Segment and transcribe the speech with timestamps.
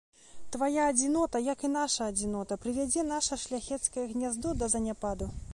[0.53, 5.35] Твая адзінота, як і наша адзінота, прывядзе наша шляхецкае гняздо да заняпаду.